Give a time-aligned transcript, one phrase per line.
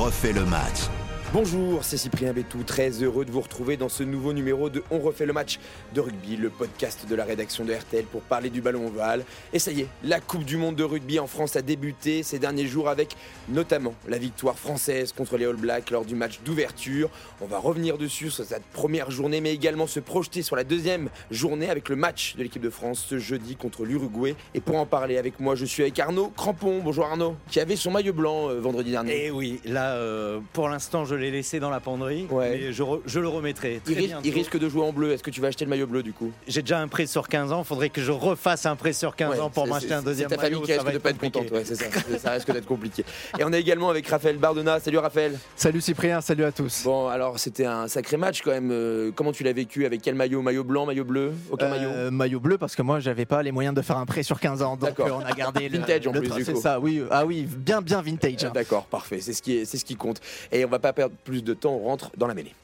[0.00, 0.99] refait le match.
[1.32, 4.98] Bonjour, c'est Cyprien Bétou, très heureux de vous retrouver dans ce nouveau numéro de On
[4.98, 5.60] refait le match
[5.94, 9.24] de rugby, le podcast de la rédaction de RTL pour parler du ballon ovale.
[9.52, 12.40] Et ça y est, la Coupe du Monde de rugby en France a débuté ces
[12.40, 13.14] derniers jours avec
[13.48, 17.08] notamment la victoire française contre les All Blacks lors du match d'ouverture.
[17.40, 21.10] On va revenir dessus sur cette première journée, mais également se projeter sur la deuxième
[21.30, 24.34] journée avec le match de l'équipe de France ce jeudi contre l'Uruguay.
[24.54, 26.80] Et pour en parler avec moi, je suis avec Arnaud Crampon.
[26.82, 29.26] Bonjour Arnaud, qui avait son maillot blanc euh, vendredi dernier.
[29.26, 32.50] Eh oui, là, euh, pour l'instant, je l'ai laissé dans la penderie, Ouais.
[32.50, 33.74] mais je, re- je le remettrai.
[33.74, 34.22] il, très ris- bientôt.
[34.24, 35.12] il risque de jouer en bleu.
[35.12, 36.32] Est-ce que tu vas acheter le maillot bleu du coup?
[36.48, 39.30] J'ai déjà un prêt sur 15 ans, faudrait que je refasse un prêt sur 15
[39.30, 40.92] Ouais, ans pour c'est- m'acheter un c'est- deuxième C'est ta famille maillot, qui ça risque
[40.94, 41.84] de pas être contente, ouais, c'est ça.
[42.18, 43.04] ça risque d'être compliqué.
[43.38, 44.80] Et on est également avec Raphaël Bardona.
[44.80, 45.38] Salut Raphaël.
[45.56, 46.82] Salut Cyprien, salut à tous.
[46.84, 48.70] Bon, alors c'était un sacré match quand même.
[48.72, 49.86] Euh, comment tu l'as vécu?
[49.86, 50.42] Avec quel maillot?
[50.42, 51.32] Maillot blanc, maillot bleu?
[51.50, 52.40] Aucun maillot Euh, maillot?
[52.40, 54.76] bleu parce que moi j'avais pas les moyens de faire un prêt sur 15 ans
[54.76, 55.06] donc D'accord.
[55.08, 56.60] euh, on a gardé le Vintage en plus, du c'est coup.
[56.60, 58.50] ça oui ah oui bien bien vintage hein.
[58.54, 59.18] D'accord, parfait.
[59.20, 60.20] C'est ce qui est, c'est ce qui compte.
[60.52, 61.74] Et on va pas perdre plus de temps.
[61.74, 62.54] On rentre dans la mêlée.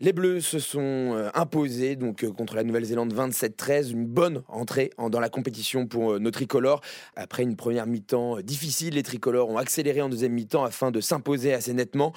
[0.00, 4.90] Les Bleus se sont euh, imposés donc euh, contre la Nouvelle-Zélande 27-13, une bonne entrée
[4.96, 6.82] en- dans la compétition pour euh, nos tricolores.
[7.16, 11.52] Après une première mi-temps difficile, les tricolores ont accéléré en deuxième mi-temps afin de s'imposer
[11.52, 12.12] assez nettement.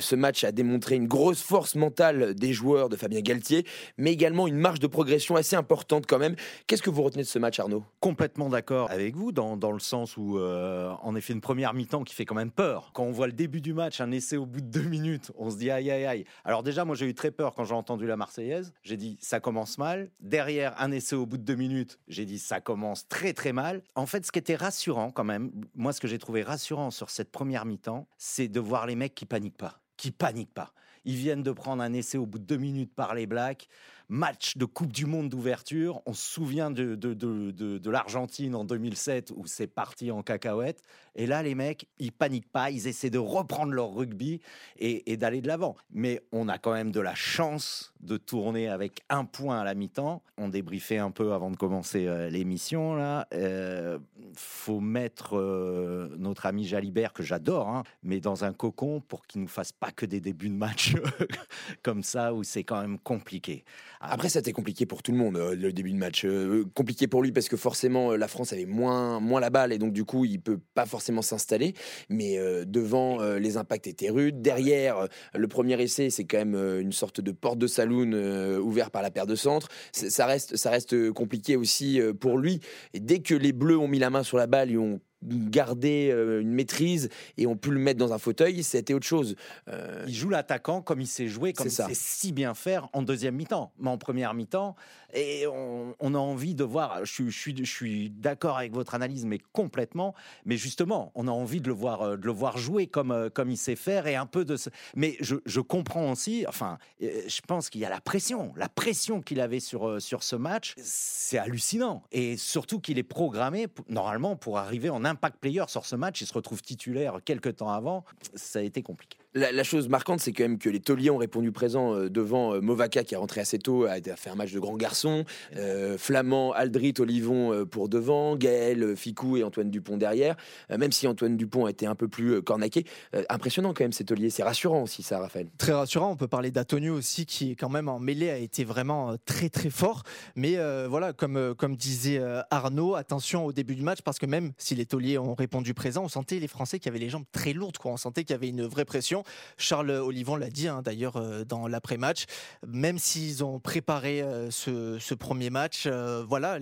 [0.00, 3.66] Ce match a démontré une grosse force mentale des joueurs de Fabien Galtier,
[3.98, 6.36] mais également une marge de progression assez importante quand même.
[6.68, 7.82] Qu'est-ce que vous retenez de ce match, Arnaud?
[7.98, 12.04] Complètement d'accord avec vous, dans, dans le sens où, euh, en effet, une première mi-temps
[12.04, 12.92] qui fait quand même peur.
[12.94, 15.50] Quand on voit le début du match, un essai au bout de deux minutes, on
[15.50, 16.24] se dit aïe aïe aïe.
[16.44, 18.72] Alors déjà, moi j'ai eu très peur quand j'ai entendu la Marseillaise.
[18.82, 20.10] J'ai dit ça commence mal.
[20.20, 23.82] Derrière, un essai au bout de deux minutes, j'ai dit ça commence très très mal.
[23.94, 27.10] En fait, ce qui était rassurant quand même, moi ce que j'ai trouvé rassurant sur
[27.10, 30.72] cette première mi-temps, c'est de voir les mecs qui paniquent pas, qui paniquent pas.
[31.04, 33.68] Ils viennent de prendre un essai au bout de deux minutes par les Blacks.
[34.08, 36.02] Match de Coupe du Monde d'ouverture.
[36.06, 40.82] On se souvient de, de, de, l'Argentine en 2007 où c'est parti en cacahuète.
[41.16, 42.70] Et là, les mecs, ils paniquent pas.
[42.70, 44.40] Ils essaient de reprendre leur rugby
[44.78, 45.76] et, et d'aller de l'avant.
[45.90, 49.74] Mais on a quand même de la chance de tourner avec un point à la
[49.74, 50.22] mi-temps.
[50.36, 52.94] On débriefait un peu avant de commencer euh, l'émission.
[52.94, 53.98] Là, Euh,
[54.36, 59.40] faut mettre euh, notre ami Jalibert que j'adore, hein, mais dans un cocon pour qu'il
[59.40, 60.94] nous fasse pas que des débuts de match
[61.82, 63.64] comme ça où c'est quand même compliqué.
[64.10, 66.24] Après, ça a été compliqué pour tout le monde, euh, le début de match.
[66.24, 69.72] Euh, compliqué pour lui parce que forcément, euh, la France avait moins, moins la balle
[69.72, 71.74] et donc, du coup, il peut pas forcément s'installer.
[72.08, 74.42] Mais euh, devant, euh, les impacts étaient rudes.
[74.42, 78.12] Derrière, euh, le premier essai, c'est quand même euh, une sorte de porte de saloon
[78.12, 79.68] euh, ouvert par la paire de centre.
[79.92, 82.60] Ça reste, ça reste compliqué aussi euh, pour lui.
[82.92, 86.10] Et dès que les Bleus ont mis la main sur la balle et ont gardé
[86.12, 87.08] euh, une maîtrise
[87.38, 89.36] et ont pu le mettre dans un fauteuil, c'était autre chose.
[89.68, 91.88] Euh, Il joue l'attaquant comme il sait jouer, comme il C'est ça.
[91.88, 93.72] sait si bien faire en deuxième mi-temps.
[93.78, 94.76] Mais en première mi-temps,
[95.14, 97.04] et on, a envie de voir.
[97.04, 100.14] Je, suis- d'accord avec votre analyse, mais complètement.
[100.44, 103.30] Mais justement, on a envie de le voir, euh, de le voir jouer comme, euh,
[103.30, 104.56] comme il sait faire et un peu de.
[104.96, 106.44] Mais je, je comprends aussi.
[106.48, 110.22] Enfin, euh, je pense qu'il y a la pression, la pression qu'il avait sur sur
[110.22, 112.02] ce match, c'est hallucinant.
[112.12, 116.20] Et surtout qu'il est programmé normalement pour arriver en impact player sur ce match.
[116.20, 118.04] Il se retrouve titulaire quelques temps avant.
[118.34, 119.18] Ça a été compliqué.
[119.36, 122.54] La, la chose marquante, c'est quand même que les tauliers ont répondu présent euh, devant
[122.54, 125.24] euh, Movaka qui est rentré assez tôt, a, fait un match de grand garçon.
[125.56, 130.36] Euh, Flamand, Aldrit, Olivon euh, pour devant, Gaël, Ficou et Antoine Dupont derrière.
[130.70, 132.84] Même si Antoine Dupont a été un peu plus cornaqué.
[133.28, 134.30] Impressionnant quand même ces tauliers.
[134.30, 135.48] C'est rassurant aussi ça, Raphaël.
[135.58, 139.16] très rassurant on peut parler d'Antonio aussi qui quand même en mêlée a été vraiment
[139.24, 140.02] très très fort
[140.36, 140.56] mais
[140.86, 142.20] voilà comme comme disait
[142.50, 146.04] Arnaud attention au début du match parce que même si les tauliers ont répondu présent
[146.04, 148.36] on sentait les Français qui avaient les jambes très lourdes quoi on sentait qu'il y
[148.36, 149.23] avait une vraie pression
[149.56, 152.24] Charles Olivon l'a dit hein, d'ailleurs euh, dans l'après-match
[152.66, 156.58] même s'ils ont préparé euh, ce, premier match euh, voilà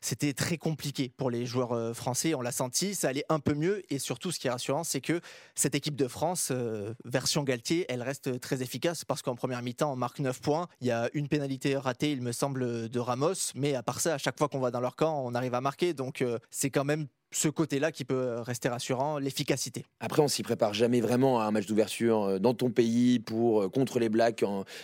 [0.00, 3.82] c'était très compliqué pour les joueurs français on l'a senti ça allait un peu mieux
[3.92, 5.20] et surtout ce qui est rassurant c'est que
[5.54, 6.52] cette équipe de France,
[7.04, 10.68] version Galtier, elle reste très efficace parce qu'en première mi-temps, on marque 9 points.
[10.80, 13.52] Il y a une pénalité ratée, il me semble, de Ramos.
[13.54, 15.60] Mais à part ça, à chaque fois qu'on va dans leur camp, on arrive à
[15.60, 15.94] marquer.
[15.94, 17.06] Donc c'est quand même
[17.36, 19.84] ce côté-là qui peut rester rassurant, l'efficacité.
[20.00, 23.60] Après, on s'y prépare jamais vraiment à un match d'ouverture euh, dans ton pays pour
[23.60, 24.42] euh, contre les Blacks.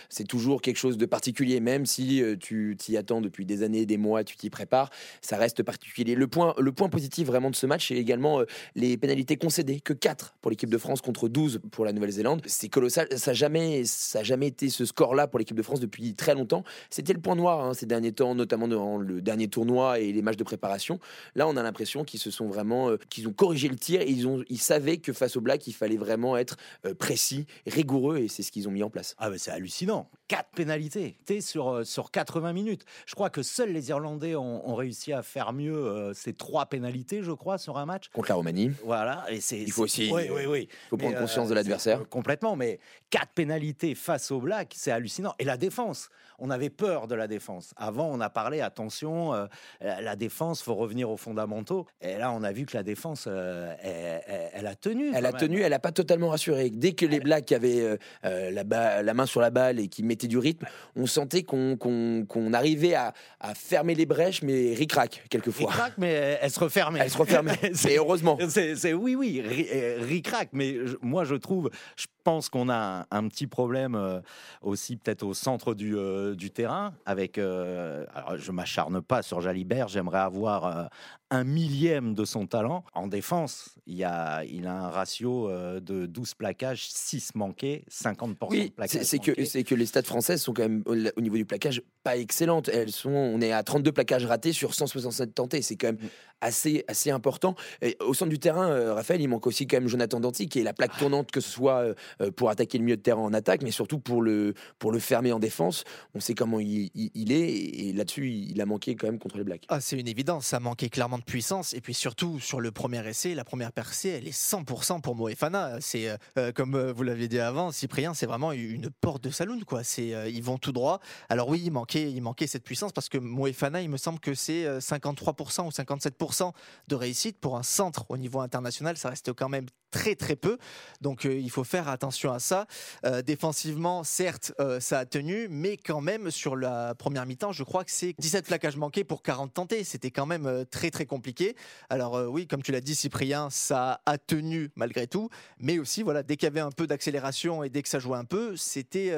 [0.09, 3.87] C'est toujours quelque chose de particulier, même si euh, tu t'y attends depuis des années,
[3.87, 4.91] des mois, tu t'y prépares.
[5.21, 6.13] Ça reste particulier.
[6.13, 8.45] Le point, le point positif vraiment de ce match, c'est également euh,
[8.75, 12.43] les pénalités concédées, que 4 pour l'équipe de France contre 12 pour la Nouvelle-Zélande.
[12.45, 13.07] C'est colossal.
[13.15, 13.81] Ça n'a jamais,
[14.21, 16.63] jamais été ce score-là pour l'équipe de France depuis très longtemps.
[16.91, 20.21] C'était le point noir hein, ces derniers temps, notamment dans le dernier tournoi et les
[20.21, 20.99] matchs de préparation.
[21.33, 24.09] Là, on a l'impression qu'ils se sont vraiment, euh, qu'ils ont corrigé le tir et
[24.09, 28.17] ils ont, ils savaient que face aux Blacks, il fallait vraiment être euh, précis, rigoureux
[28.17, 29.15] et c'est ce qu'ils ont mis en place.
[29.17, 30.09] Ah ben c'est hallucinant.
[30.33, 32.85] Quatre pénalités sur, euh, sur 80 minutes.
[33.05, 37.21] Je crois que seuls les Irlandais ont, réussi à faire mieux euh, ces trois pénalités,
[37.21, 38.09] je crois, sur un match.
[38.09, 38.71] Contre la Roumanie.
[38.83, 39.25] Voilà.
[39.29, 40.67] Et c'est, il faut aussi oui, oui, oui.
[40.89, 42.09] faut prendre conscience de l'adversaire.
[42.09, 42.55] Complètement.
[42.55, 42.79] Mais
[43.11, 45.35] quatre pénalités face aux Blacks, c'est hallucinant.
[45.37, 46.09] Et la défense,
[46.39, 47.75] on avait peur de la défense.
[47.77, 49.47] Avant, on a parlé, attention,
[49.81, 51.85] la défense, faut revenir aux fondamentaux.
[52.01, 55.11] Et là, on a vu que la défense, elle, a tenu.
[55.13, 56.71] Elle a tenu, elle n'a pas totalement rassuré.
[56.71, 60.37] Dès que les Blacks avaient la, la main sur la balle et qui mettaient du
[60.37, 60.65] rythme,
[60.95, 63.13] on sentait qu'on arrivait à,
[63.55, 65.69] fermer les brèches, mais ric-rac, quelquefois.
[65.71, 66.99] Ric-rac, mais elle se refermait.
[67.03, 67.59] Elle se refermait,
[67.89, 68.37] et heureusement.
[68.49, 73.95] C'est oui, oui, ric-rac, mais moi je trouve, je pense qu'on a un, petit problème
[73.95, 74.21] euh,
[74.61, 79.41] aussi peut-être au centre du, euh, du terrain avec, euh, alors je m'acharne pas sur
[79.41, 80.89] Jalibert, j'aimerais avoir
[81.33, 82.83] un millième de son talent.
[82.93, 85.49] En défense, il, a, il a un ratio
[85.79, 90.03] de 12 plaquages, 6 manqués, 50% oui, de plaquages c'est que, c'est que les stats
[90.03, 92.69] françaises sont quand même au niveau du plaquage pas excellentes.
[92.69, 95.61] Elles sont, on est à 32 plaquages ratés sur 167 tentés.
[95.61, 96.09] C'est quand même mm.
[96.41, 97.55] assez, assez important.
[97.81, 100.63] Et au centre du terrain, Raphaël, il manque aussi quand même Jonathan Danty qui est
[100.63, 103.63] la plaque tournante, que ce soit euh, pour attaquer le milieu de terrain en attaque,
[103.63, 105.83] mais surtout pour le, pour le fermer en défense.
[106.13, 109.43] On sait comment il, il, est, et là-dessus, il a manqué quand même contre les
[109.43, 109.65] Blacks.
[109.69, 111.73] Ah, c'est une évidence, ça manquait clairement de puissance.
[111.73, 115.79] Et puis surtout, sur le premier essai, la première percée, elle est 100% pour Moefana.
[115.81, 119.61] C'est, euh, euh, comme vous l'aviez dit avant, Cyprien, c'est vraiment une porte de saloon.
[119.65, 119.83] Quoi.
[119.83, 120.99] C'est, ils vont tout droit.
[121.29, 124.33] Alors oui, il manquait, il manquait cette puissance parce que Moefana, il me semble que
[124.33, 126.51] c'est 53% ou 57%
[126.87, 128.97] de réussite pour un centre au niveau international.
[128.97, 130.57] Ça reste quand même très très peu.
[131.01, 132.65] Donc il faut faire attention à ça.
[133.05, 137.63] Euh, défensivement, certes, euh, ça a tenu, mais quand même, sur la première mi-temps, je
[137.63, 139.83] crois que c'est 17 plaquages manqués pour 40 tentés.
[139.83, 141.55] C'était quand même euh, très, compliqué.
[141.89, 145.29] Alors, oui, comme tu l'as dit, Cyprien, ça a tenu malgré tout,
[145.59, 148.17] mais aussi, voilà, dès qu'il y avait un peu d'accélération et dès que ça jouait
[148.17, 149.13] un peu, c'était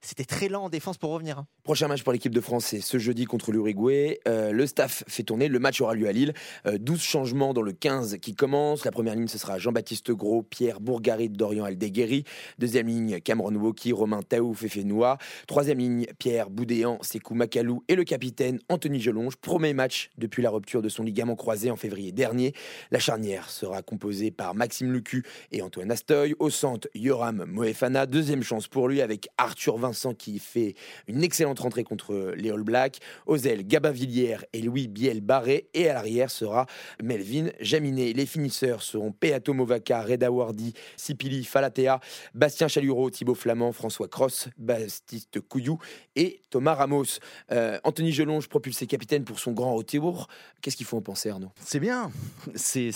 [0.00, 1.38] c'était très lent en défense pour revenir.
[1.38, 1.46] Hein.
[1.64, 4.20] Prochain match pour l'équipe de France, c'est ce jeudi contre l'Uruguay.
[4.26, 6.32] le staff fait tourner, le match aura lieu à Lille.
[6.64, 8.84] 12 changements dans le 15 qui commence.
[8.84, 12.24] La première ligne, ce sera Jean-Baptiste Gros, Pierre Bourgarit, Dorian Aldeguerri.
[12.58, 15.18] Deuxième ligne, Cameron Woki, Romain Taouf et Fénois.
[15.48, 19.36] Troisième ligne, Pierre Boudéan, Sekou Makalou et le capitaine Anthony Gelonge.
[19.36, 22.52] Premier match depuis la rupture de son ligament croisé en février dernier.
[22.90, 26.34] La charnière sera composée par Maxime Lucu et Antoine Astoy.
[26.38, 28.06] Au centre, Yoram Moefana.
[28.06, 30.74] Deuxième chance pour lui avec Arthur Vincent qui fait
[31.08, 32.98] une excellente rentrée contre les All Blacks.
[33.26, 35.68] Aux ailes, Gaba Villière et Louis Biel Barré.
[35.74, 36.66] Et à l'arrière sera
[37.02, 38.12] Melvin Jaminet.
[38.12, 42.00] Les finisseurs seront Peato Movaca, Reda Wardi, Sipili Falatea,
[42.34, 45.78] Bastien Chalureau, Thibaut Flamand, François Cross, Baptiste Couillou
[46.14, 47.18] et Thomas Ramos.
[47.52, 50.28] Euh, Anthony Gelonge propulsé capitaine pour son grand retour.
[50.60, 52.10] Qu'est-ce qu'il faut en penser, Arnaud C'est bien,
[52.54, 52.92] c'est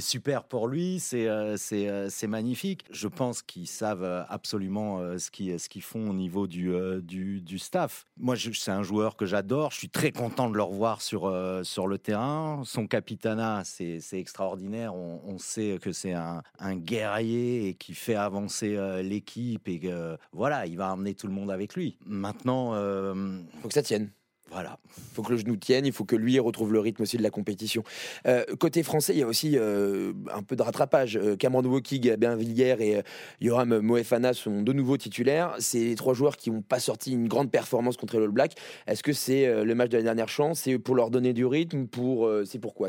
[0.00, 2.84] super pour lui, c'est euh, euh, c'est magnifique.
[2.90, 6.72] Je pense qu'ils savent absolument ce qu'ils font au niveau du,
[7.02, 8.06] du, du staff.
[8.16, 11.32] Moi, c'est un joueur que j'adore, je suis très content de le revoir sur,
[11.62, 12.62] sur le terrain.
[12.64, 14.94] Son capitana, c'est extraordinaire.
[14.94, 19.78] On, on, sait que c'est un, un guerrier et qui fait avancer euh, l'équipe et
[19.78, 21.96] que voilà, il va emmener tout le monde avec lui.
[22.06, 24.10] Maintenant, euh, faut que ça tienne.
[24.52, 24.78] Voilà.
[24.96, 27.22] Il faut que le genou tienne, il faut que lui retrouve le rythme aussi de
[27.22, 27.82] la compétition.
[28.26, 31.16] Euh, côté français, il y a aussi euh, un peu de rattrapage.
[31.16, 33.02] Euh, Cameron Woki, Gabin Villiers et
[33.40, 35.54] Yoram Moefana sont de nouveaux titulaires.
[35.58, 38.54] C'est les trois joueurs qui n'ont pas sorti une grande performance contre le All Black.
[38.86, 40.60] Est-ce que c'est le match de la dernière chance?
[40.60, 42.88] C'est pour leur donner du rythme pour, C'est pourquoi?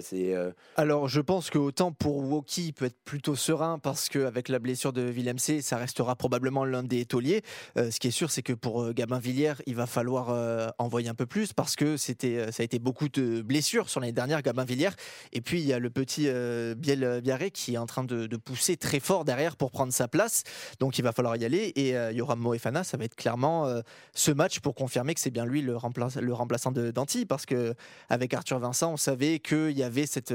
[0.75, 4.59] Alors, je pense que autant pour Woki, il peut être plutôt serein parce qu'avec la
[4.59, 7.41] blessure de Willem C, ça restera probablement l'un des tauliers.
[7.75, 11.25] ce qui est sûr, c'est que pour Gabin Villiers, il va falloir envoyer un peu
[11.25, 14.65] plus parce que c'était, euh, ça a été beaucoup de blessures sur l'année dernière, Gabin
[14.65, 14.95] Villiers.
[15.31, 18.27] Et puis il y a le petit euh, Biel Biarré qui est en train de,
[18.37, 20.43] pousser très fort derrière pour prendre sa place.
[20.79, 21.71] Donc il va falloir y aller.
[21.75, 23.67] Et euh, Yoram Moefana, ça va être clairement
[24.13, 27.25] ce match pour confirmer que c'est bien lui le, remplaçant de Danti.
[27.25, 27.73] Parce que
[28.09, 30.33] avec Arthur Vincent, on savait qu'il y avait cette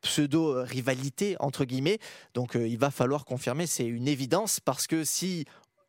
[0.00, 1.98] pseudo rivalité entre guillemets.
[2.34, 5.44] Donc il va falloir confirmer, c'est une évidence parce que si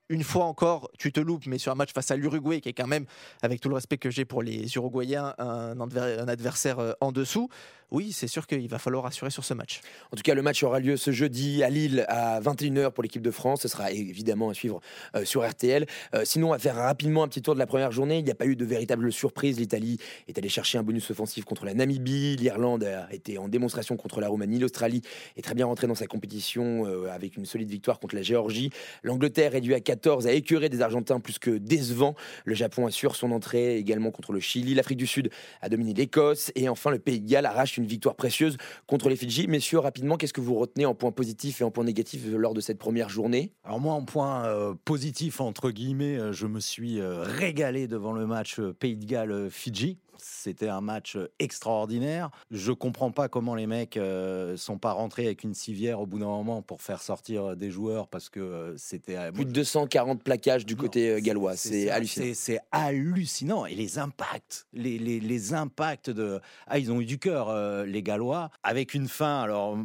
[0.09, 2.73] une fois encore, tu te loupes, mais sur un match face à l'Uruguay, qui est
[2.73, 3.05] quand même,
[3.41, 7.49] avec tout le respect que j'ai pour les Uruguayens, un, adversaire euh, en dessous,
[7.91, 9.81] oui, c'est sûr qu'il va falloir assurer sur ce match.
[10.11, 13.21] En tout cas, le match aura lieu ce jeudi à Lille à 21h pour l'équipe
[13.21, 13.61] de France.
[13.61, 14.81] Ce sera évidemment à suivre
[15.15, 15.85] euh, sur RTL.
[16.15, 18.17] Euh, sinon, on va faire rapidement un petit tour de la première journée.
[18.17, 19.59] Il n'y a pas eu de véritable surprise.
[19.59, 22.35] L'Italie est allée chercher un bonus offensif contre la Namibie.
[22.35, 24.59] L'Irlande a été en démonstration contre la Roumanie.
[24.59, 25.01] L'Australie
[25.37, 28.71] est très bien rentrée dans sa compétition avec une solide victoire contre la Géorgie.
[29.03, 32.15] L'Angleterre réduit à 4 14 a écœuré des Argentins plus que décevant.
[32.45, 34.73] Le Japon assure son entrée également contre le Chili.
[34.73, 35.29] L'Afrique du Sud
[35.61, 36.53] a dominé l'Écosse.
[36.55, 38.57] Et enfin, le Pays de Galles arrache une victoire précieuse
[38.87, 39.47] contre les Fidji.
[39.47, 42.61] Messieurs, rapidement, qu'est-ce que vous retenez en point positif et en point négatif lors de
[42.61, 43.51] cette première journée?
[43.63, 48.25] Alors moi, en point euh, positif, entre guillemets, euh, je me suis régalé devant le
[48.25, 49.97] match Pays de Galles-Fidji.
[50.21, 52.29] C'était un match extraordinaire.
[52.51, 56.19] Je comprends pas comment les mecs euh, sont pas rentrés avec une civière au bout
[56.19, 60.23] d'un moment pour faire sortir des joueurs parce que euh, c'était euh, plus de 240
[60.23, 61.55] plaquages du côté gallois.
[61.55, 62.33] C'est hallucinant.
[62.33, 67.17] C'est hallucinant et les impacts, les, les, les, impacts de ah ils ont eu du
[67.17, 67.53] cœur
[67.85, 69.77] les Gallois avec une fin alors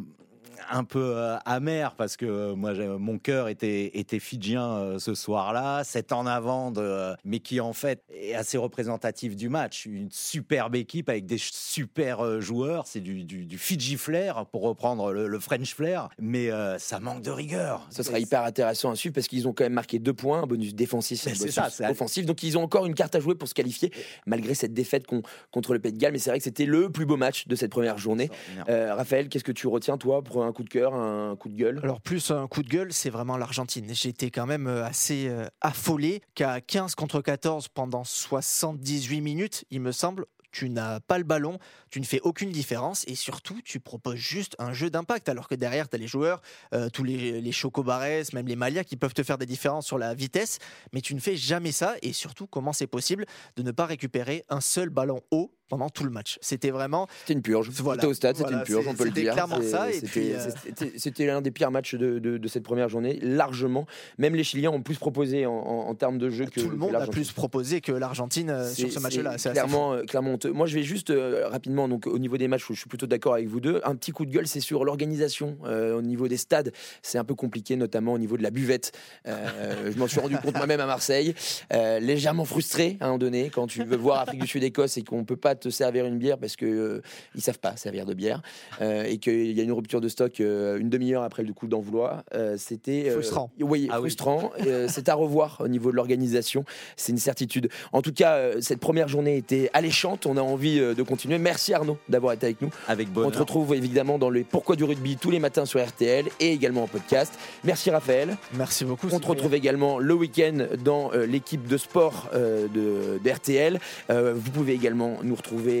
[0.69, 5.13] un peu euh, amer parce que euh, moi mon cœur était était fidjien euh, ce
[5.13, 10.09] soir-là, c'est en avant de mais qui en fait est assez représentatif du match, une
[10.11, 15.73] superbe équipe avec des super joueurs, c'est du, du, Fidji flair pour reprendre le, French
[15.73, 17.85] flair, mais ça manque de rigueur.
[17.89, 20.47] Ça sera hyper intéressant à suivre parce qu'ils ont quand même marqué deux points, un
[20.47, 21.59] bonus défensif, un bonus
[21.89, 23.91] offensif, donc ils ont encore une carte à jouer pour se qualifier
[24.25, 25.05] malgré cette défaite
[25.51, 27.55] contre le Pays de Galles, mais c'est vrai que c'était le plus beau match de
[27.55, 28.29] cette première journée.
[28.67, 31.79] Raphaël, qu'est-ce que tu retiens toi pour un coup de cœur, un coup de gueule?
[31.83, 33.93] Alors plus un coup de gueule, c'est vraiment l'Argentine.
[33.93, 39.81] J'étais quand même euh, assez euh, affolé qu'à 15 contre 14 pendant 78 minutes, il
[39.81, 41.59] me semble, tu n'as pas le ballon,
[41.89, 45.55] tu ne fais aucune différence et surtout tu proposes juste un jeu d'impact alors que
[45.55, 46.41] derrière tu as les joueurs,
[46.73, 49.97] euh, tous les, les Chocobares, même les Malia qui peuvent te faire des différences sur
[49.97, 50.59] la vitesse,
[50.93, 53.25] mais tu ne fais jamais ça et surtout comment c'est possible
[53.57, 56.37] de ne pas récupérer un seul ballon haut pendant tout le match.
[56.41, 57.07] C'était vraiment.
[57.21, 57.69] C'était une purge.
[57.69, 58.07] Voilà.
[58.07, 59.33] au stade, c'était une purge, on peut le dire.
[59.33, 59.87] C'était clairement ça.
[59.87, 60.49] Euh,
[60.97, 63.85] c'était l'un des pires matchs de, de, cette première journée, largement.
[64.17, 66.59] Même les Chiliens ont plus proposé en, en, termes de jeu que.
[66.59, 69.37] Tout le monde a plus proposé que l'Argentine euh, sur ce match-là.
[69.37, 71.11] Clairement, euh, clairement Moi, je vais juste
[71.45, 73.81] rapidement, donc au niveau des matchs, je suis plutôt d'accord avec vous deux.
[73.83, 76.71] Un petit coup de gueule, c'est sur l'organisation au niveau des stades.
[77.01, 78.91] C'est un peu compliqué, notamment au niveau de la buvette.
[79.25, 81.33] je m'en suis rendu compte moi-même à Marseille.
[81.71, 85.23] légèrement frustré à un moment donné quand tu veux voir Afrique du Sud-Écosse et qu'on
[85.23, 87.01] peut pas te servir une bière parce que euh,
[87.35, 88.41] ils savent pas servir de bière
[88.81, 91.67] euh, et qu'il y a une rupture de stock euh, une demi-heure après le coup
[91.67, 92.23] d'envoi.
[92.57, 93.51] C'était frustrant.
[93.59, 94.51] Oui, ah frustrant.
[94.87, 96.65] c'est à revoir au niveau de l'organisation.
[96.95, 97.69] C'est une certitude.
[97.91, 100.25] En tout cas, cette première journée était alléchante.
[100.25, 101.37] On a envie de continuer.
[101.37, 102.69] Merci Arnaud d'avoir été avec nous.
[102.87, 103.29] Avec bonheur.
[103.29, 106.51] On te retrouve évidemment dans le Pourquoi du rugby tous les matins sur RTL et
[106.51, 107.33] également en podcast.
[107.63, 108.37] Merci Raphaël.
[108.53, 109.07] Merci beaucoup.
[109.11, 113.79] On te retrouve également le week-end dans l'équipe de sport de, de, RTL.
[114.09, 115.35] vous pouvez également nous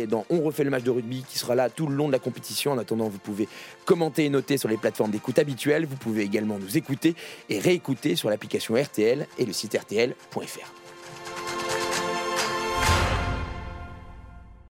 [0.07, 2.19] dans On refait le match de rugby qui sera là tout le long de la
[2.19, 2.71] compétition.
[2.71, 3.47] En attendant, vous pouvez
[3.85, 5.85] commenter et noter sur les plateformes d'écoute habituelles.
[5.85, 7.15] Vous pouvez également nous écouter
[7.49, 10.84] et réécouter sur l'application RTL et le site rtl.fr.